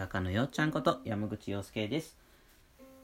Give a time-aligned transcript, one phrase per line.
[0.00, 2.16] 画家のよっちゃんこと山口洋介です。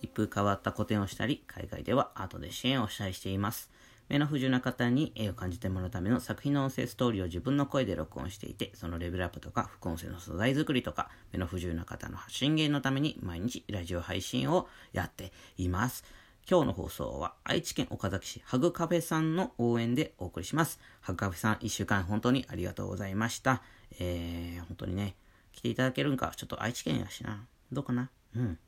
[0.01, 3.71] 一風変わった個展をしたり、海外ではアートで支援をしたりしています。
[4.09, 16.03] 目の不自由な方に絵を感じてもらうための作品の音声ストーリーを自分の声で録音していて、そのレベルアップとか副音声の素材作りとか、目の不自由な方の発信源のために毎日ラジオ配信をやっています。
[16.49, 20.81] 今日の放送は愛知県岡崎市ハグカフェさんの応援でお送りします。
[21.03, 23.61] ハグカフェさん一週間本当にありがとうございました。
[24.01, 25.15] えー、本当にね、
[25.57, 27.45] 来ていただけるんか、ちょっと愛知県やしな。
[27.73, 28.11] どうかな？
[28.37, 28.59] うん。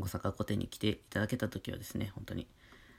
[0.00, 2.48] 大阪古典に来ていただけた時はですね、本当に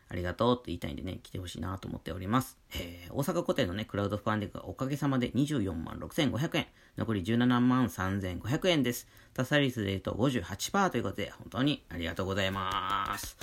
[0.09, 2.57] ありがとうって言いたいんでね、来てほしいなと思っております。
[2.75, 9.07] えー、大阪古典のね、クラウドファンディングがおかげさまで24万6500円、残り17万3500円です。
[9.33, 13.37] 達成率で言うと58%ということで、本当にありがとうございます。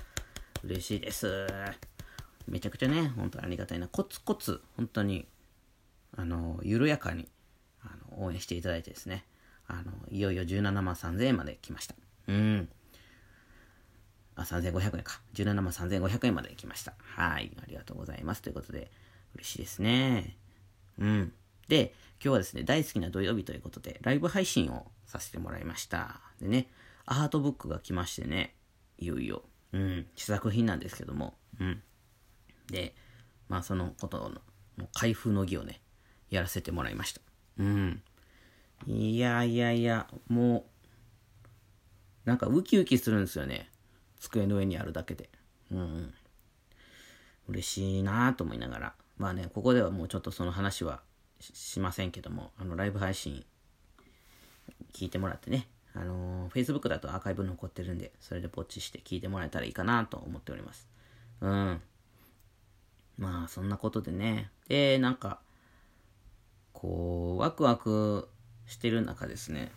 [0.62, 1.46] 嬉しいです。
[2.46, 3.88] めちゃくちゃね、本当にありがたいな。
[3.88, 5.26] コツコツ、本当に、
[6.16, 7.28] あの、緩やかに、
[7.80, 9.24] あの、応援していただいてですね、
[9.68, 11.94] あの、いよいよ17万3000円まで来ました。
[12.28, 12.68] うん。
[14.36, 15.20] あ、3500円か。
[15.34, 16.94] 17万3500円まで来ました。
[16.98, 17.50] はい。
[17.60, 18.42] ありがとうございます。
[18.42, 18.90] ということで、
[19.34, 20.36] 嬉しいですね。
[20.98, 21.32] うん。
[21.68, 26.20] で、今日はですね、大好きな土曜日ということで、ライブ配信をさせてもらいました。
[26.40, 26.68] でね、
[27.06, 28.54] アートブックが来ましてね、
[28.98, 31.82] いよいよ、うん、試作品なんですけども、うん。
[32.68, 32.94] で、
[33.48, 34.40] まあそのことの、
[34.78, 35.80] の開封の儀をね、
[36.30, 37.20] やらせてもらいました。
[37.58, 38.02] うん。
[38.86, 40.66] いやいやいや、も
[42.24, 43.70] う、なんかウキウキするんですよね。
[44.18, 45.30] 机の上にあるだけで。
[45.70, 46.14] うん、うん。
[47.48, 48.94] 嬉しいなと思いながら。
[49.16, 51.00] まあね、ここではもうちょっとその話は
[51.40, 53.44] しませんけども、あの、ライブ配信
[54.92, 60.88] 聞いてもらってね、あのー、Facebook だとアーカイブ残ってるんで、それでポッチして聞いてもらえたらいいかなと思っております。
[61.40, 61.80] うん。
[63.18, 64.50] まあ、そんなことでね。
[64.68, 65.40] で、なんか、
[66.72, 68.28] こう、ワクワク
[68.66, 69.72] してる中ですね、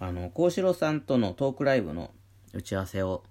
[0.00, 2.10] あの、幸四郎さんとのトークライブの
[2.52, 3.22] 打ち合わせを、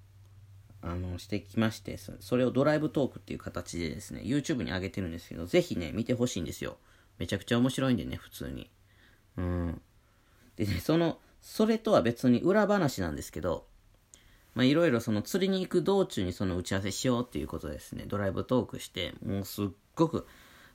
[0.81, 6.77] あの、してきまして、それをドライブトークっていう形でですね、YouTube に上げてるんですけど、ぜひね、見てほしいんですよ。
[7.17, 8.69] めちゃくちゃ面白いんでね、普通に。
[9.37, 9.81] うん。
[10.55, 13.67] でね、その、それとは別に裏話なんですけど、
[14.53, 20.27] まあ、いろいろその釣りに行く道中にその打ち合わせしようっていうことですね、ドライブトークして、もうすっごく、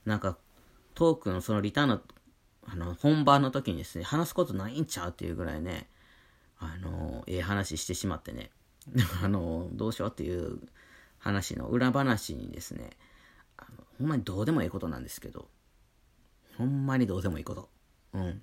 [0.05, 0.39] なんか、
[0.95, 2.01] トークのそのリターンの、
[2.67, 5.89] あの、本番の時にですね、話すことないんちゃうっていうぐらいね、
[6.59, 8.51] あの、ええ話してしまってね、
[9.23, 10.61] あの、どうしようっていう
[11.19, 12.91] 話の裏話にですね、
[13.57, 15.49] あのほんまにどうでもいいことなんですけど、
[16.57, 17.69] ほんまにどうでもいいこと。
[18.13, 18.43] うん。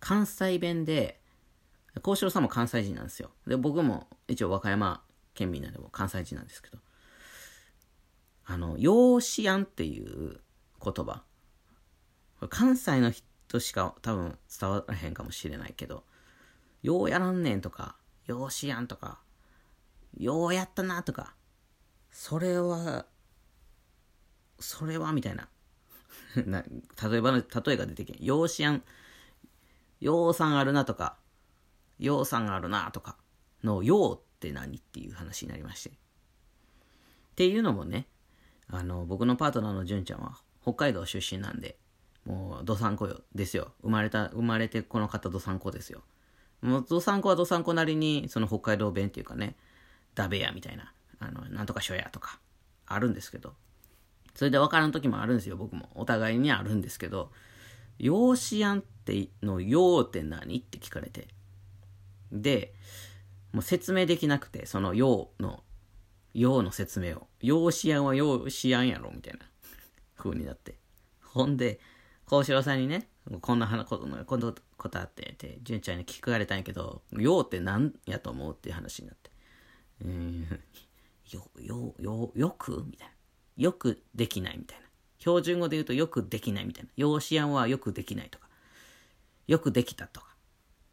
[0.00, 1.20] 関西弁で、
[2.02, 3.30] 幸四郎さんも関西人なんですよ。
[3.46, 5.02] で、僕も一応和歌山
[5.34, 6.78] 県民なんでも関西人なんですけど、
[8.46, 10.40] あの、養子やんっていう
[10.82, 11.22] 言葉。
[12.48, 16.04] 関西の人しか多分伝わらへんかもしれないけど、
[16.82, 17.96] ようやらんねんとか、
[18.26, 19.18] 養子やんとか、
[20.16, 21.34] ようやったなとか、
[22.10, 23.06] それは、
[24.58, 25.48] それはみたいな。
[26.46, 26.62] な
[27.10, 28.24] 例えばの、例えが出てけん。
[28.24, 28.82] 養子やん、
[30.00, 31.16] 養さんあるなとか、
[31.98, 33.16] 養さんあるなとか
[33.62, 35.90] の養って何っていう話になりまして。
[35.90, 35.92] っ
[37.36, 38.06] ていうのもね、
[38.68, 41.78] あの、僕のパートナーの純ちゃんは北海道出身なんで、
[42.24, 43.72] もう、どさんこ、ですよ。
[43.82, 46.02] 生まれた、生まれてこの方どさんこですよ。
[46.62, 49.56] もう、どさんこはどさんこなりに、その北海道弁っていうかね、
[50.14, 52.38] ダベやみたいな、あの、なんとかしょやとか、
[52.86, 53.54] あるんですけど、
[54.34, 55.90] それで分からん時もあるんですよ、僕も。
[55.94, 57.30] お互いにあるんですけど、
[57.98, 61.28] 養子やんっての養って何って聞かれて。
[62.32, 62.74] で、
[63.52, 65.62] もう説明できなくて、その養の、
[66.32, 67.28] 養の説明を。
[67.40, 69.40] 養子やんは養子やんやろみたいな
[70.16, 70.78] 風になって。
[71.22, 71.80] ほんで、
[72.30, 73.08] 幸四郎さんにね、
[73.40, 79.30] こんな話こと、こんなことあって、って、純ちゃんに聞かれたんやけど、養って何やと思うっていう話になって。
[80.04, 80.46] うん、
[81.32, 83.14] よ、よ、よ、よくみたいな。
[83.56, 84.86] よくできないみたいな。
[85.18, 86.90] 標準語で言うとよくできないみたいな。
[86.94, 88.46] 養子やんはよくできないとか。
[89.48, 90.28] よくできたとか。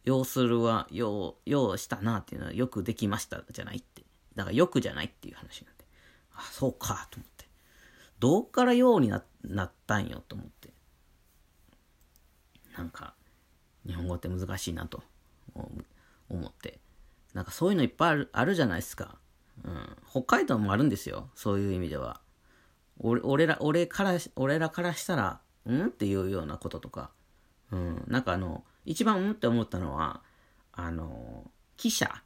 [0.05, 4.01] 要するは、よう、ようしたなっていうのはよくできましたじゃないって。
[4.35, 5.85] だからよくじゃないっていう話になんで。
[6.33, 7.45] あ、そうかと思って。
[8.17, 10.73] どっからようにななったんよと思って。
[12.77, 13.13] なんか、
[13.85, 15.03] 日本語って難しいなと
[16.29, 16.79] 思って。
[17.33, 19.17] なんかそういうのいっぱいあるあるじゃないですか。
[19.63, 19.97] うん。
[20.09, 21.29] 北海道もあるんですよ。
[21.35, 22.21] そういう意味では。
[22.99, 25.39] 俺俺ら、俺から、俺らからしたら、
[25.69, 27.11] んっていうようなこととか。
[27.71, 28.03] うん。
[28.07, 30.21] なんかあの、一番うんって思ったのは、
[30.71, 32.23] あの、汽車。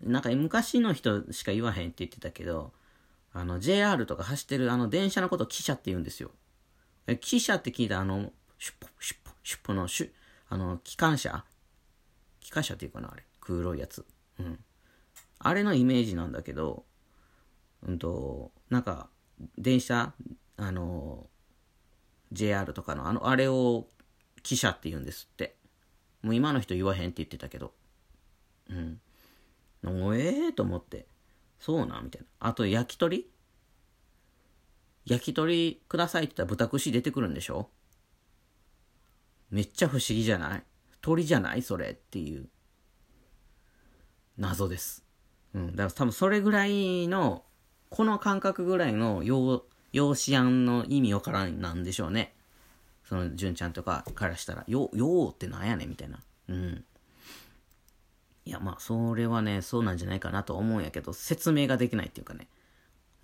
[0.00, 2.72] なんか昔の人しか言わへんって言ってたけど、
[3.32, 6.30] あの、JR とか走ってるあの電車のことを汽車って言うんですよ。
[7.06, 10.10] え、汽車って聞いたあの、シュッポ、シュッ、シュッポのシュ、
[10.48, 11.44] あの、機関車
[12.40, 13.22] 機関車っていうかな、あれ。
[13.38, 14.04] 黒いやつ。
[14.40, 14.58] うん。
[15.38, 16.84] あれのイメージなんだけど、
[17.86, 19.08] うんと、なんか、
[19.56, 20.12] 電車、
[20.56, 21.30] あの、
[22.32, 23.86] JR とかの、あの、あれを、
[24.42, 25.54] 汽車って言うんですって。
[26.22, 27.72] もう今の人言わへんって言ってたけど。
[28.68, 29.00] うん。
[29.84, 31.06] おええー、と思って。
[31.60, 32.26] そうなみたいな。
[32.40, 33.30] あと、焼き鳥？
[35.04, 37.70] 焼き鳥くださいって言ったら豚串出てくるんでしょ？
[39.50, 40.62] めっちゃ不思議じゃない？
[41.00, 41.62] 鳥じゃない？
[41.62, 42.48] それっていう。
[44.38, 45.04] 謎です。
[45.54, 45.70] うん。
[45.76, 47.44] だから多分それぐらいの、
[47.90, 52.34] この感覚ぐらいの養、養子案の意味わからんなんでしょうね。
[53.04, 56.18] その、純ちゃんとかからしたら、よ、ようってなんやねんみたいな。
[56.48, 56.84] うん。
[58.44, 62.48] いや、まあ、それはね、そうなんじゃないかなと思うんやけど、説明ができないっていうかね。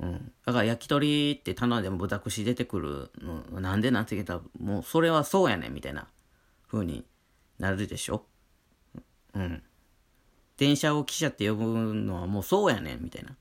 [0.02, 0.32] うん。
[0.44, 6.08] だから焼き鳥って頼んでも豚串出てくるの、なんでなんて言ったら、もうそれはそうやねんみたいな
[6.70, 7.04] 風に
[7.58, 8.26] なるでしょ？
[9.34, 9.62] うん。
[10.58, 13.37] 電車を汽車って呼ぶのはもうそうやねんみたいな。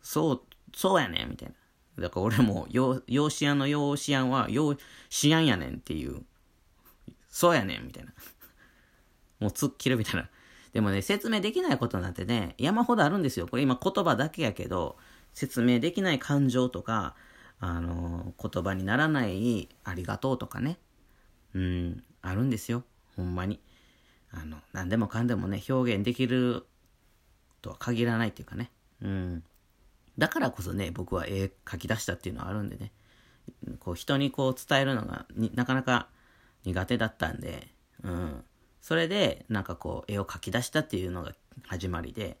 [0.00, 0.42] そう、
[0.74, 1.54] そうやねんみたいな。
[2.02, 4.76] だから俺も、養子屋の養子屋は養
[5.08, 6.22] 子屋やねんっていう。
[7.28, 8.12] そうやねんみたいな。
[9.40, 10.28] もう突っ切るみたいな。
[10.72, 13.46] でもね、説明できないことなんてね、山ほどあるんですよ。
[13.48, 14.96] これ今言葉だけやけど、
[15.36, 17.14] 説明できない感情とか、
[17.60, 20.78] あの、言葉にならないありがとうとかね。
[21.54, 22.84] うん、あるんですよ。
[23.16, 23.60] ほんまに。
[24.30, 26.64] あの、何でもかんでもね、表現できる
[27.60, 28.70] とは限らないっていうかね。
[29.02, 29.44] うん。
[30.16, 32.92] だからこそね、僕は絵描き出したっていうのはあるんでね。
[33.78, 36.08] こう、人にこう伝えるのがなかなか
[36.64, 37.68] 苦手だったんで、
[38.02, 38.42] うん。
[38.80, 41.34] それで、なんかこう、絵を描き出したっていうのが
[41.66, 42.38] 始まりで、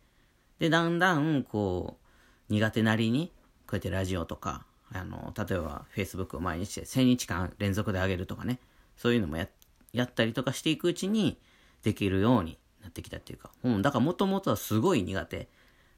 [0.58, 2.05] で、だんだん、こう、
[2.48, 3.32] 苦手なりに、
[3.66, 8.60] こうやってラジオとか、あの、例えば Facebook を毎日で1000日間連続で上げるとかね、
[8.96, 9.48] そういうのもや
[9.92, 11.38] やったりとかしていくうちに、
[11.82, 15.48] できるようになってきたっていうか、うん、だからもともとはすごい苦手。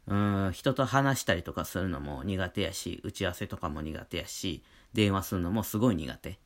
[0.07, 4.63] うん、人と話したりとかするのも苦手やし、打ち合わせとかも苦手やし、
[4.93, 6.39] 電話するのもすごい苦手。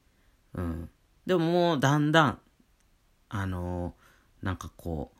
[0.54, 0.90] うん。
[1.26, 2.38] でももうだんだん、
[3.28, 5.18] あのー、なんかこう、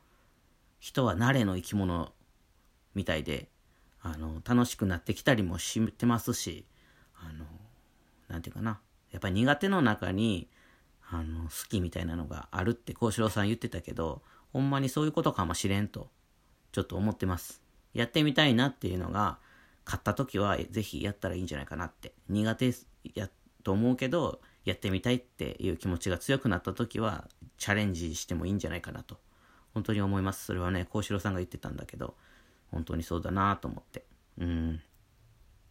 [0.80, 2.12] 人は慣れの生き物
[2.94, 3.48] みたいで、
[4.02, 6.66] あの、楽しくなってきたりもしてますし、
[7.14, 7.46] あの、
[8.28, 8.80] なんていうかな。
[9.10, 10.48] やっぱり苦手の中に、
[11.08, 14.22] あの、好きみたいなのがあるって幸四郎さん言ってたけど、
[14.52, 16.10] ほんまにそういうことかもしれんと、
[16.72, 17.62] ちょっと思ってます。
[17.94, 19.38] やってみたいなっていうのが、
[19.84, 22.14] 買った時はぜひやったらいいんじゃないかなって。
[22.28, 22.72] 苦手
[23.14, 23.28] や
[23.62, 27.28] と思うけど、やってみたいっていう気持ちが強くなった時は、
[27.58, 29.18] チャレンジしてもいいんじゃないかなと、
[29.74, 30.44] 本当に思います。
[30.44, 32.16] それはね、幸四郎さんが言ってたんだけど、
[32.72, 34.04] 本当にそうだなと思って。
[34.38, 34.82] うん。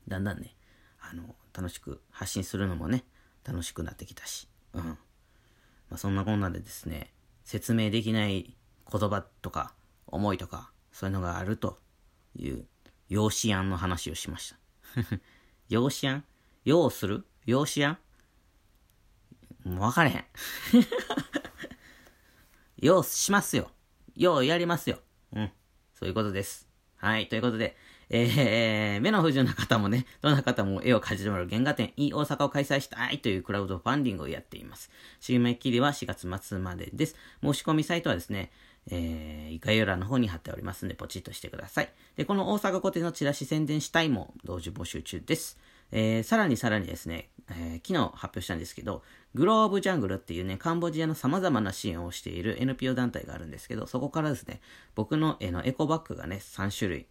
[0.07, 0.55] だんだんね、
[1.01, 3.03] あの、楽しく発信するのもね、
[3.43, 4.83] 楽しくなってきたし、うん。
[4.83, 4.97] ま
[5.95, 7.11] あ、そんなこんなでですね、
[7.43, 8.55] 説明できない
[8.89, 9.73] 言葉とか、
[10.07, 11.79] 思いとか、そういうのがあると
[12.35, 12.65] いう
[13.09, 14.53] 養子案の話をしまし
[14.95, 15.19] た。
[15.69, 16.23] 養子案
[16.63, 17.25] 養する？
[17.45, 17.97] 養子案
[19.63, 20.25] もう分かれへん。
[22.77, 23.71] 養しますよ。
[24.15, 24.99] ようやりますよ。
[25.33, 25.51] うん。
[25.93, 26.70] そういうことです。
[27.01, 27.27] はい。
[27.27, 27.75] ということで、
[28.11, 34.91] えー、目の不自由な方もね、どんな方も絵を描いてもらう原画展 e 大阪を開催したいというクラウドファンディングをやっています。
[35.19, 37.15] 締め切りは4月末までです。
[37.41, 38.51] 申し込みサイトはですね、
[38.91, 41.89] えー、概要欄の方に貼っておりますので、ポチッとしてください。
[42.15, 45.57] で、この大阪固定のチラシ宣伝したいも同時募集中です。
[45.91, 54.61] えー、さらにさらにですね、えー、昨日発表したんですけど、グローブジャングルっていうね、カンボジアの様々な支援をしている NPO 団体があるんですけど、そこからですね、
[54.95, 57.05] 僕の絵のエコバッグがね、3種類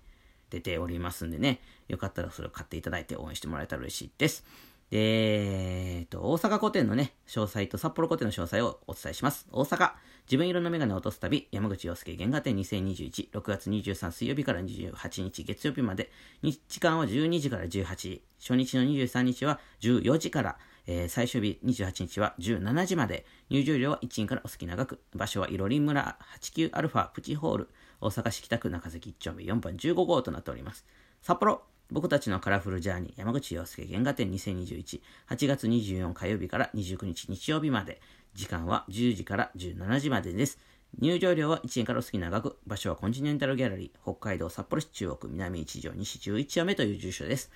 [0.50, 4.44] 出ておりますんでね、よかったらそれを買っていただいて応援してもらえたら嬉しいです。
[4.90, 9.46] で、えっと、大阪古典のね、詳細と札幌古典の詳細をお伝えします。
[9.52, 9.92] 大阪、
[10.30, 27.68] 自分色のメガネを落とす旅、山口洋介原画展2021、6月23水曜日から28日月曜日まで、日時間は12時から18時、初日の23日は14時から、えー、最終日28日は17時まで、入場料は1円からお好きな額、場所はいろり村 89α プチホール、
[28.00, 30.86] 大阪市北区中関1丁目4番15号となっております。
[31.22, 38.00] 札幌、僕たちのカラフルジャーニー山口洋介原画展2021、8月24火曜日から29日日曜日まで、
[38.34, 40.58] 時間は10時から17時までです。
[40.98, 47.50] 入場料は1円からお好きな額、場所はコンチネンタルギャラリー、北海道札幌市中央区南一条西11丁目という住所です。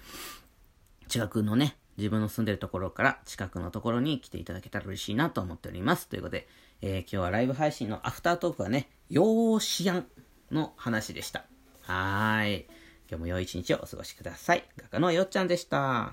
[1.09, 6.09] 近くのね、自分の住んでるところから近くのところに来ていただけたら嬉しいなと思っております。
[6.09, 6.49] ということで、
[6.83, 10.07] えー、今日はライブ配信のアフタートークはね、ヨーシアン
[10.51, 11.45] の話でした。
[11.83, 12.67] はーい。
[13.15, 14.65] 今日も良い一日をお過ごしください。
[14.77, 16.11] 画家のよっちゃんでした。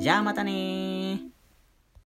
[0.00, 1.05] じゃあまたねー。